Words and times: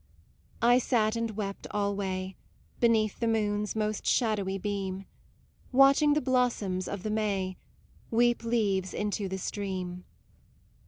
I 0.63 0.79
sat 0.79 1.15
and 1.15 1.29
wept 1.37 1.67
alway 1.69 2.35
Beneath 2.79 3.19
the 3.19 3.27
moon's 3.27 3.75
most 3.75 4.03
shadowy 4.07 4.57
beam, 4.57 5.05
Watching 5.71 6.13
the 6.13 6.21
blossoms 6.21 6.87
of 6.87 7.03
the 7.03 7.11
May 7.11 7.55
Weep 8.09 8.43
leaves 8.43 8.95
into 8.95 9.29
the 9.29 9.37
stream. 9.37 10.05